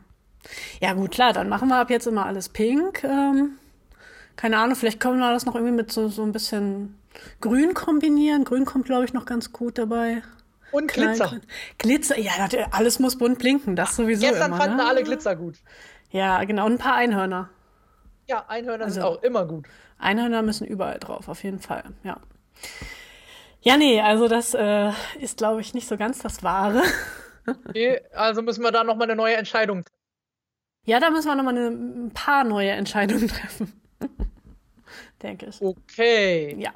[0.79, 3.03] Ja, gut, klar, dann machen wir ab jetzt immer alles pink.
[3.03, 3.57] Ähm,
[4.35, 6.97] keine Ahnung, vielleicht können wir das noch irgendwie mit so, so ein bisschen
[7.41, 8.43] Grün kombinieren.
[8.43, 10.21] Grün kommt, glaube ich, noch ganz gut dabei.
[10.71, 11.27] Und Glitzer.
[11.27, 11.41] Klein,
[11.77, 12.33] Glitzer, ja,
[12.71, 14.27] alles muss bunt blinken, das sowieso.
[14.27, 14.87] Gestern immer, fanden ne?
[14.87, 15.57] alle Glitzer gut.
[16.11, 16.65] Ja, genau.
[16.65, 17.49] Und ein paar Einhörner.
[18.27, 19.67] Ja, Einhörner also, sind auch immer gut.
[19.97, 22.19] Einhörner müssen überall drauf, auf jeden Fall, ja.
[23.61, 26.81] Ja, nee, also das äh, ist, glaube ich, nicht so ganz das Wahre.
[27.69, 30.01] Okay, also müssen wir da nochmal eine neue Entscheidung treffen.
[30.85, 33.71] Ja, da müssen wir nochmal ein paar neue Entscheidungen treffen.
[35.21, 35.61] Denke ich.
[35.61, 36.55] Okay.
[36.59, 36.73] Ja.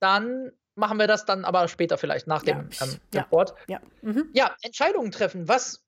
[0.00, 2.86] Dann machen wir das dann aber später vielleicht nach dem ja.
[2.86, 3.54] ähm, Report.
[3.66, 3.80] Ja.
[3.80, 4.10] Ja.
[4.12, 4.30] Mhm.
[4.32, 5.48] ja, Entscheidungen treffen.
[5.48, 5.82] Was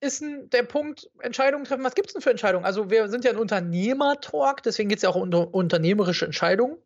[0.00, 1.84] ist denn der Punkt, Entscheidungen treffen?
[1.84, 2.64] Was gibt es denn für Entscheidungen?
[2.64, 6.78] Also wir sind ja ein Unternehmer-Talk, deswegen geht es ja auch um unternehmerische Entscheidungen.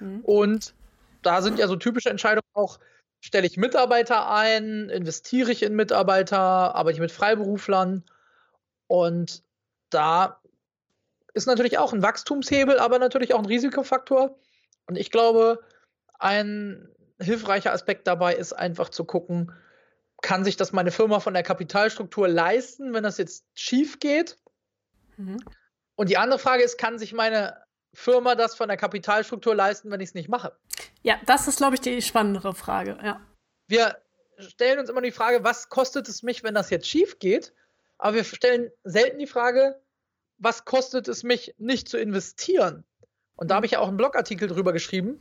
[0.00, 0.20] Mhm.
[0.22, 0.74] Und
[1.22, 2.78] da sind ja so typische Entscheidungen auch,
[3.20, 6.38] stelle ich Mitarbeiter ein, investiere ich in Mitarbeiter,
[6.74, 8.04] arbeite ich mit Freiberuflern.
[8.88, 9.44] Und
[9.90, 10.40] da
[11.34, 14.36] ist natürlich auch ein Wachstumshebel, aber natürlich auch ein Risikofaktor.
[14.86, 15.62] Und ich glaube,
[16.22, 16.88] ein
[17.20, 19.52] hilfreicher Aspekt dabei ist einfach zu gucken,
[20.22, 24.38] kann sich das meine Firma von der Kapitalstruktur leisten, wenn das jetzt schief geht?
[25.16, 25.42] Mhm.
[25.96, 27.56] Und die andere Frage ist, kann sich meine
[27.92, 30.56] Firma das von der Kapitalstruktur leisten, wenn ich es nicht mache?
[31.02, 33.20] Ja, das ist, glaube ich, die spannendere Frage, ja.
[33.66, 33.96] Wir
[34.38, 37.52] stellen uns immer die Frage, was kostet es mich, wenn das jetzt schief geht?
[37.98, 39.80] Aber wir stellen selten die Frage,
[40.38, 42.84] was kostet es mich, nicht zu investieren?
[43.36, 45.20] Und da habe ich ja auch einen Blogartikel drüber geschrieben,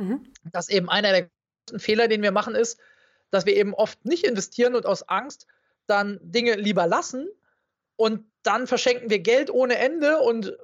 [0.00, 0.32] mhm.
[0.52, 1.22] dass eben einer der
[1.70, 2.78] größten Fehler, den wir machen, ist,
[3.30, 5.46] dass wir eben oft nicht investieren und aus Angst
[5.86, 7.28] dann Dinge lieber lassen
[7.96, 10.56] und dann verschenken wir Geld ohne Ende und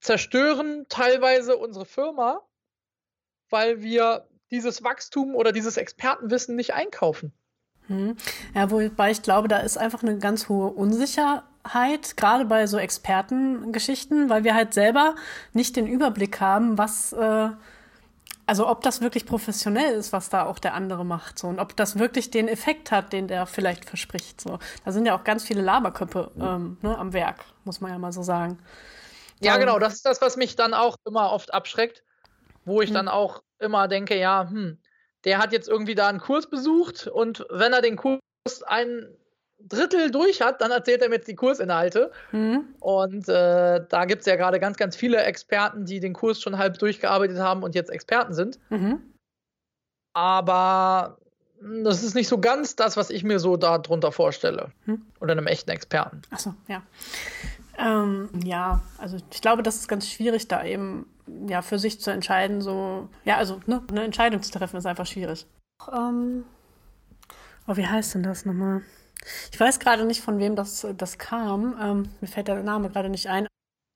[0.00, 2.42] zerstören teilweise unsere Firma,
[3.50, 7.32] weil wir dieses Wachstum oder dieses Expertenwissen nicht einkaufen.
[7.86, 8.16] Hm.
[8.54, 14.28] Ja, wobei ich glaube, da ist einfach eine ganz hohe Unsicherheit, gerade bei so Expertengeschichten,
[14.28, 15.16] weil wir halt selber
[15.54, 17.48] nicht den Überblick haben, was, äh,
[18.48, 21.76] also ob das wirklich professionell ist, was da auch der andere macht, so und ob
[21.76, 24.40] das wirklich den Effekt hat, den der vielleicht verspricht.
[24.40, 27.98] So, da sind ja auch ganz viele Laberköpfe ähm, ne, am Werk, muss man ja
[27.98, 28.58] mal so sagen.
[29.40, 32.02] Ja, ähm, genau, das ist das, was mich dann auch immer oft abschreckt,
[32.64, 32.94] wo ich hm.
[32.94, 34.78] dann auch immer denke, ja, hm,
[35.24, 38.20] der hat jetzt irgendwie da einen Kurs besucht und wenn er den Kurs
[38.66, 39.14] ein
[39.60, 42.12] Drittel durch hat, dann erzählt er mir jetzt die Kursinhalte.
[42.32, 42.64] Mhm.
[42.80, 46.58] Und äh, da gibt es ja gerade ganz, ganz viele Experten, die den Kurs schon
[46.58, 48.58] halb durchgearbeitet haben und jetzt Experten sind.
[48.70, 49.00] Mhm.
[50.14, 51.18] Aber
[51.60, 54.70] das ist nicht so ganz das, was ich mir so darunter vorstelle.
[54.86, 55.02] Mhm.
[55.20, 56.22] Oder einem echten Experten.
[56.30, 56.82] Achso, ja.
[57.78, 61.06] Ähm, ja, also ich glaube, das ist ganz schwierig, da eben
[61.46, 65.06] ja, für sich zu entscheiden, so, ja, also ne, eine Entscheidung zu treffen, ist einfach
[65.06, 65.46] schwierig.
[65.92, 66.44] Ähm,
[67.66, 68.82] oh, wie heißt denn das nochmal?
[69.52, 71.76] Ich weiß gerade nicht, von wem das, das kam.
[71.80, 73.46] Ähm, mir fällt der Name gerade nicht ein.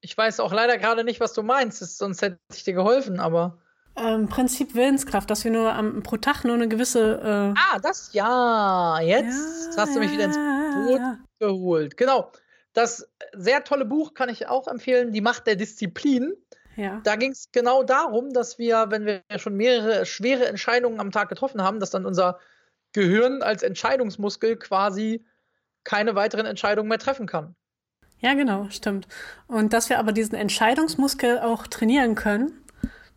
[0.00, 3.58] Ich weiß auch leider gerade nicht, was du meinst, sonst hätte ich dir geholfen, aber.
[3.94, 7.20] Ähm, Prinzip Willenskraft, dass wir nur am, pro Tag nur eine gewisse.
[7.54, 9.00] Äh ah, das ja.
[9.00, 11.18] Jetzt ja, hast du mich wieder ins Boot ja.
[11.38, 11.96] geholt.
[11.96, 12.32] Genau.
[12.72, 16.32] Das sehr tolle Buch kann ich auch empfehlen, Die Macht der Disziplin.
[16.76, 17.00] Ja.
[17.04, 21.28] Da ging es genau darum, dass wir, wenn wir schon mehrere schwere Entscheidungen am Tag
[21.28, 22.38] getroffen haben, dass dann unser
[22.92, 25.24] Gehirn als Entscheidungsmuskel quasi
[25.84, 27.54] keine weiteren Entscheidungen mehr treffen kann.
[28.20, 29.08] Ja, genau, stimmt.
[29.48, 32.52] Und dass wir aber diesen Entscheidungsmuskel auch trainieren können,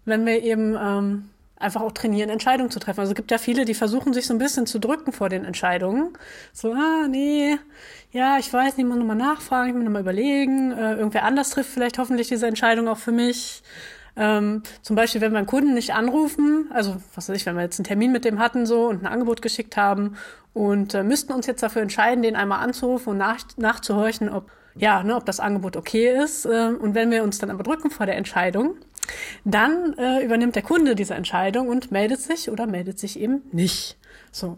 [0.04, 3.00] wenn wir eben ähm, einfach auch trainieren, Entscheidungen zu treffen.
[3.00, 5.46] Also es gibt ja viele, die versuchen sich so ein bisschen zu drücken vor den
[5.46, 6.18] Entscheidungen.
[6.54, 7.58] So, ah, nee,
[8.12, 10.72] ja, ich weiß nicht, muss nochmal nachfragen, ich muss nochmal überlegen.
[10.72, 13.62] Äh, irgendwer anders trifft vielleicht hoffentlich diese Entscheidung auch für mich.
[14.17, 17.63] Ähm, zum Beispiel, wenn wir einen Kunden nicht anrufen, also was weiß ich, wenn wir
[17.63, 20.15] jetzt einen Termin mit dem hatten so und ein Angebot geschickt haben
[20.54, 25.04] und äh, müssten uns jetzt dafür entscheiden, den einmal anzurufen und nach, nachzuhorchen, ob ja,
[25.04, 26.45] ne, ob das Angebot okay ist.
[26.45, 28.75] Äh, und wenn wir uns dann aber drücken vor der Entscheidung,
[29.43, 33.97] dann äh, übernimmt der Kunde diese Entscheidung und meldet sich oder meldet sich eben nicht.
[34.32, 34.58] So.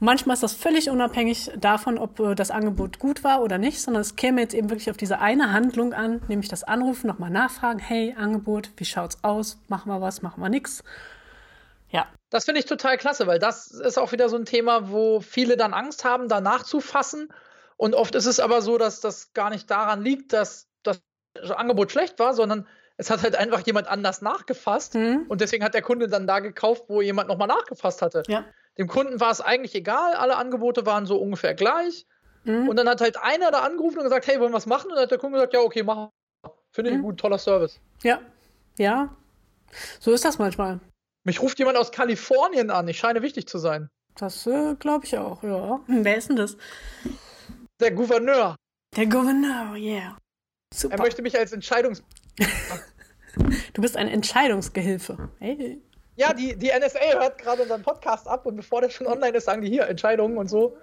[0.00, 4.00] Manchmal ist das völlig unabhängig davon, ob äh, das Angebot gut war oder nicht, sondern
[4.00, 7.78] es käme jetzt eben wirklich auf diese eine Handlung an, nämlich das Anrufen, nochmal nachfragen,
[7.78, 9.58] hey, Angebot, wie schaut's aus?
[9.68, 10.82] Machen wir was, machen wir nix?
[11.90, 12.06] Ja.
[12.30, 15.56] Das finde ich total klasse, weil das ist auch wieder so ein Thema, wo viele
[15.56, 17.32] dann Angst haben, da nachzufassen.
[17.76, 21.00] Und oft ist es aber so, dass das gar nicht daran liegt, dass das
[21.50, 22.66] Angebot schlecht war, sondern
[22.98, 25.24] es hat halt einfach jemand anders nachgefasst mhm.
[25.28, 28.24] und deswegen hat der Kunde dann da gekauft, wo jemand nochmal nachgefasst hatte.
[28.26, 28.44] Ja.
[28.78, 32.06] Dem Kunden war es eigentlich egal, alle Angebote waren so ungefähr gleich.
[32.44, 32.68] Mhm.
[32.68, 34.88] Und dann hat halt einer da angerufen und gesagt, hey, wollen wir was machen?
[34.88, 36.10] Und dann hat der Kunde gesagt, ja, okay, mach.
[36.70, 37.02] Finde ich mhm.
[37.02, 37.80] gut, toller Service.
[38.02, 38.20] Ja,
[38.78, 39.14] ja.
[40.00, 40.80] So ist das manchmal.
[41.24, 42.86] Mich ruft jemand aus Kalifornien an.
[42.88, 43.88] Ich scheine wichtig zu sein.
[44.14, 45.80] Das äh, glaube ich auch, ja.
[45.86, 46.56] Wer ist denn das?
[47.80, 48.56] Der Gouverneur.
[48.96, 50.16] Der Gouverneur, yeah.
[50.72, 50.94] Super.
[50.94, 52.02] Er möchte mich als Entscheidungs...
[53.74, 55.30] du bist ein Entscheidungsgehilfe.
[55.38, 55.80] Hey.
[56.18, 59.44] Ja, die, die NSA hört gerade unseren Podcast ab und bevor der schon online ist,
[59.44, 60.76] sagen die hier Entscheidungen und so.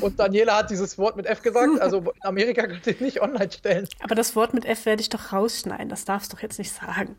[0.00, 1.78] Und Daniela hat dieses Wort mit F gesagt.
[1.78, 3.86] Also in Amerika könnt ihr nicht online stellen.
[4.00, 5.90] Aber das Wort mit F werde ich doch rausschneiden.
[5.90, 7.16] Das darfst du doch jetzt nicht sagen.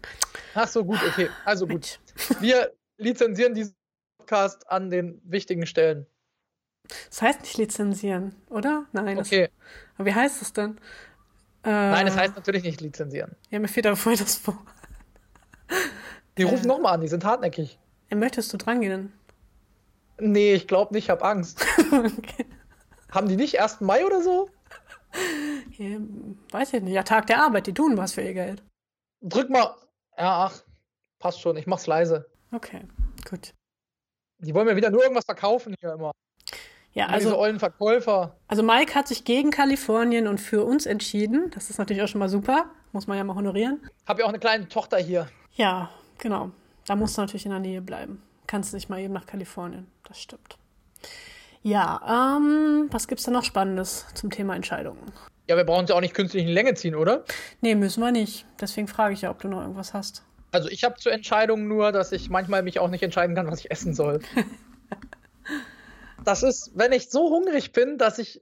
[0.55, 1.29] Ach so, gut, okay.
[1.45, 1.99] Also gut.
[2.39, 3.75] Wir lizenzieren diesen
[4.17, 6.07] Podcast an den wichtigen Stellen.
[7.09, 8.85] Das heißt nicht lizenzieren, oder?
[8.93, 9.19] Nein.
[9.19, 9.49] Okay.
[9.95, 10.79] Das, wie heißt es denn?
[11.63, 13.35] Äh, Nein, es heißt natürlich nicht lizenzieren.
[13.51, 14.57] Ja, mir fehlt aber voll das Wort.
[16.39, 17.77] Die rufen äh, nochmal an, die sind hartnäckig.
[18.09, 19.13] Möchtest du drangehen?
[20.19, 21.65] Nee, ich glaube nicht, ich habe Angst.
[21.91, 22.45] okay.
[23.11, 23.81] Haben die nicht 1.
[23.81, 24.49] Mai oder so?
[25.77, 25.97] Ja,
[26.51, 26.93] weiß ich nicht.
[26.93, 28.63] Ja, Tag der Arbeit, die tun was für ihr Geld.
[29.21, 29.75] Drück mal.
[30.17, 30.63] Ja, ach,
[31.19, 32.29] passt schon, ich mach's leise.
[32.51, 32.81] Okay,
[33.29, 33.53] gut.
[34.39, 36.11] Die wollen mir wieder nur irgendwas verkaufen hier immer.
[36.93, 38.37] Ja, also, diese ollen Verkäufer.
[38.47, 41.51] Also Mike hat sich gegen Kalifornien und für uns entschieden.
[41.53, 42.71] Das ist natürlich auch schon mal super.
[42.91, 43.89] Muss man ja mal honorieren.
[44.07, 45.27] Hab ja auch eine kleine Tochter hier.
[45.51, 46.51] Ja, genau.
[46.85, 48.21] Da musst du natürlich in der Nähe bleiben.
[48.47, 49.87] Kannst nicht mal eben nach Kalifornien.
[50.07, 50.57] Das stimmt.
[51.61, 55.11] Ja, ähm, was gibt's da noch Spannendes zum Thema Entscheidungen?
[55.47, 57.25] Ja, wir brauchen es ja auch nicht künstlich in Länge ziehen, oder?
[57.61, 58.45] Nee, müssen wir nicht.
[58.61, 60.23] Deswegen frage ich ja, ob du noch irgendwas hast.
[60.51, 63.59] Also ich habe zur Entscheidung nur, dass ich manchmal mich auch nicht entscheiden kann, was
[63.59, 64.19] ich essen soll.
[66.23, 68.41] das ist, wenn ich so hungrig bin, dass ich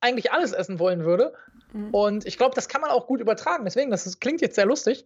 [0.00, 1.34] eigentlich alles essen wollen würde.
[1.72, 1.90] Mhm.
[1.90, 3.64] Und ich glaube, das kann man auch gut übertragen.
[3.64, 5.04] Deswegen, das ist, klingt jetzt sehr lustig.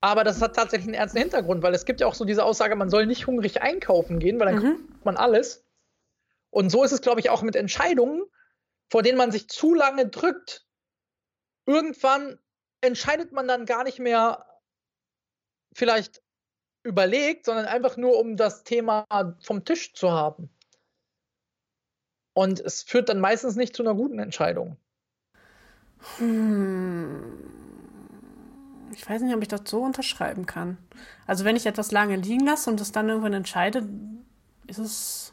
[0.00, 2.76] Aber das hat tatsächlich einen ernsten Hintergrund, weil es gibt ja auch so diese Aussage,
[2.76, 4.76] man soll nicht hungrig einkaufen gehen, weil dann mhm.
[4.76, 5.64] kriegt man alles.
[6.50, 8.24] Und so ist es, glaube ich, auch mit Entscheidungen,
[8.88, 10.66] vor denen man sich zu lange drückt.
[11.66, 12.38] Irgendwann
[12.80, 14.46] entscheidet man dann gar nicht mehr
[15.74, 16.22] vielleicht
[16.84, 19.04] überlegt, sondern einfach nur, um das Thema
[19.42, 20.48] vom Tisch zu haben.
[22.34, 24.76] Und es führt dann meistens nicht zu einer guten Entscheidung.
[26.18, 27.57] Hm.
[28.92, 30.78] Ich weiß nicht, ob ich das so unterschreiben kann.
[31.26, 33.88] Also wenn ich etwas lange liegen lasse und es dann irgendwann entscheide,
[34.66, 35.32] ist es,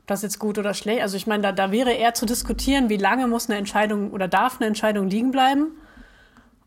[0.00, 1.02] ob das jetzt gut oder schlecht.
[1.02, 4.28] Also ich meine, da, da wäre eher zu diskutieren, wie lange muss eine Entscheidung oder
[4.28, 5.78] darf eine Entscheidung liegen bleiben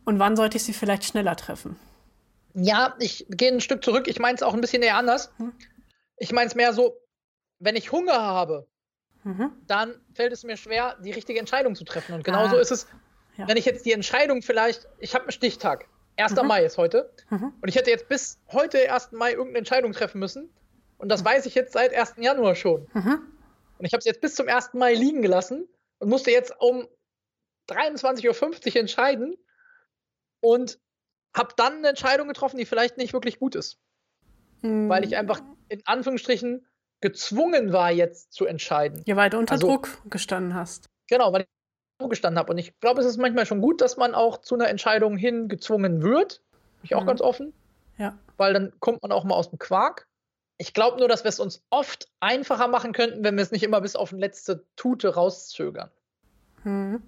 [0.05, 1.77] und wann sollte ich sie vielleicht schneller treffen.
[2.53, 4.07] Ja, ich gehe ein Stück zurück.
[4.07, 5.31] Ich meine es auch ein bisschen eher anders.
[5.37, 5.53] Hm.
[6.17, 6.95] Ich meine es mehr so,
[7.59, 8.67] wenn ich Hunger habe,
[9.23, 9.51] mhm.
[9.67, 12.13] dann fällt es mir schwer, die richtige Entscheidung zu treffen.
[12.13, 12.59] Und genauso ah.
[12.59, 12.87] ist es,
[13.37, 13.47] ja.
[13.47, 16.35] wenn ich jetzt die Entscheidung vielleicht, ich habe einen Stichtag, 1.
[16.35, 16.47] Mhm.
[16.47, 17.53] Mai ist heute, mhm.
[17.61, 19.11] und ich hätte jetzt bis heute, 1.
[19.11, 20.49] Mai, irgendeine Entscheidung treffen müssen.
[20.97, 22.15] Und das weiß ich jetzt seit 1.
[22.17, 22.87] Januar schon.
[22.93, 23.21] Mhm.
[23.77, 24.73] Und ich habe es jetzt bis zum 1.
[24.73, 25.67] Mai liegen gelassen
[25.99, 26.87] und musste jetzt um
[27.69, 29.35] 23.50 Uhr entscheiden.
[30.39, 30.79] Und
[31.35, 33.77] habe dann eine Entscheidung getroffen, die vielleicht nicht wirklich gut ist.
[34.61, 34.89] Mhm.
[34.89, 36.65] Weil ich einfach in Anführungsstrichen
[36.99, 39.03] gezwungen war, jetzt zu entscheiden.
[39.05, 40.89] Ja, weil du unter also, Druck gestanden hast.
[41.07, 41.45] Genau, weil
[42.05, 42.51] gestanden habe.
[42.51, 45.47] Und ich glaube, es ist manchmal schon gut, dass man auch zu einer Entscheidung hin
[45.47, 46.41] gezwungen wird.
[46.81, 47.07] Bin ich auch mhm.
[47.07, 47.53] ganz offen.
[47.97, 48.17] Ja.
[48.37, 50.07] Weil dann kommt man auch mal aus dem Quark.
[50.59, 53.63] Ich glaube nur, dass wir es uns oft einfacher machen könnten, wenn wir es nicht
[53.63, 55.89] immer bis auf den letzte Tute rauszögern.
[56.63, 57.01] Mhm.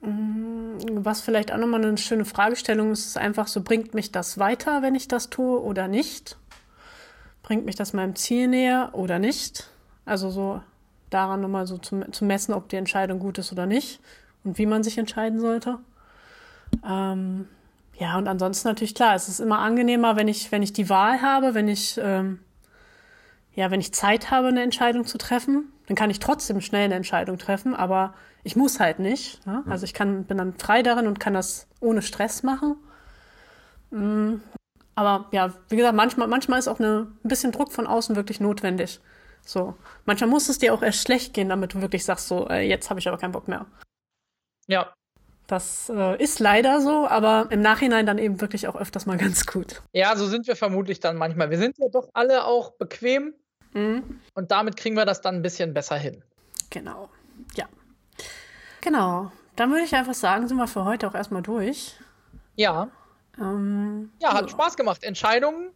[0.00, 4.38] Mm, was vielleicht auch nochmal eine schöne Fragestellung ist, ist einfach so, bringt mich das
[4.38, 6.36] weiter, wenn ich das tue oder nicht?
[7.42, 9.68] Bringt mich das meinem Ziel näher oder nicht?
[10.04, 10.62] Also so
[11.14, 14.00] daran nochmal so zu, zu messen, ob die Entscheidung gut ist oder nicht
[14.42, 15.78] und wie man sich entscheiden sollte.
[16.86, 17.48] Ähm,
[17.96, 21.22] ja, und ansonsten natürlich klar, es ist immer angenehmer, wenn ich, wenn ich die Wahl
[21.22, 22.40] habe, wenn ich, ähm,
[23.54, 26.94] ja, wenn ich Zeit habe, eine Entscheidung zu treffen, dann kann ich trotzdem schnell eine
[26.94, 29.46] Entscheidung treffen, aber ich muss halt nicht.
[29.46, 29.62] Ne?
[29.68, 32.76] Also ich kann, bin dann frei darin und kann das ohne Stress machen.
[33.90, 34.34] Mm,
[34.94, 38.40] aber ja, wie gesagt, manchmal, manchmal ist auch eine, ein bisschen Druck von außen wirklich
[38.40, 39.00] notwendig.
[39.44, 39.74] So.
[40.04, 42.90] Manchmal muss es dir auch erst schlecht gehen, damit du wirklich sagst, so, äh, jetzt
[42.90, 43.66] habe ich aber keinen Bock mehr.
[44.66, 44.94] Ja.
[45.46, 49.44] Das äh, ist leider so, aber im Nachhinein dann eben wirklich auch öfters mal ganz
[49.44, 49.82] gut.
[49.92, 51.50] Ja, so sind wir vermutlich dann manchmal.
[51.50, 53.34] Wir sind ja doch alle auch bequem
[53.74, 54.20] mhm.
[54.34, 56.22] und damit kriegen wir das dann ein bisschen besser hin.
[56.70, 57.10] Genau.
[57.56, 57.68] Ja.
[58.80, 59.30] Genau.
[59.56, 61.98] Dann würde ich einfach sagen, sind wir für heute auch erstmal durch.
[62.56, 62.88] Ja.
[63.38, 64.48] Ähm, ja, hat so.
[64.48, 65.04] Spaß gemacht.
[65.04, 65.70] Entscheidungen.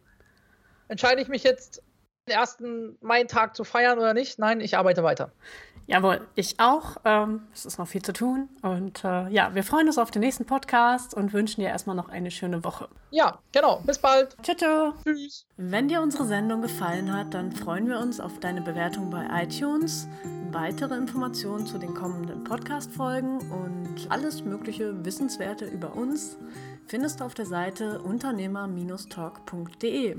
[0.87, 1.83] Entscheide ich mich jetzt,
[2.29, 4.39] ersten Mai-Tag zu feiern oder nicht?
[4.39, 5.31] Nein, ich arbeite weiter.
[5.89, 6.97] Jawohl, ich auch.
[7.03, 8.47] Ähm, es ist noch viel zu tun.
[8.61, 12.09] Und äh, ja, wir freuen uns auf den nächsten Podcast und wünschen dir erstmal noch
[12.09, 12.87] eine schöne Woche.
[13.09, 13.81] Ja, genau.
[13.83, 14.37] Bis bald.
[14.43, 14.93] Ciao, ciao.
[15.03, 15.47] Tschüss.
[15.57, 20.07] Wenn dir unsere Sendung gefallen hat, dann freuen wir uns auf deine Bewertung bei iTunes.
[20.51, 26.37] Weitere Informationen zu den kommenden Podcast-Folgen und alles mögliche Wissenswerte über uns
[26.85, 30.17] findest du auf der Seite unternehmer-talk.de.